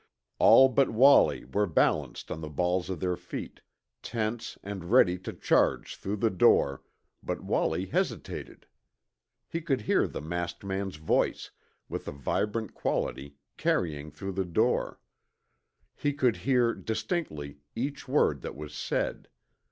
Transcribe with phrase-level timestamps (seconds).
[0.39, 3.61] All but Wallie were balanced on the balls of their feet,
[4.01, 6.81] tense and ready to charge through the door,
[7.21, 8.65] but Wallie hesitated.
[9.47, 11.51] He could hear the masked man's voice,
[11.87, 14.99] with a vibrant quality carrying through the door.
[15.95, 19.27] He could hear, distinctly, each word that was said.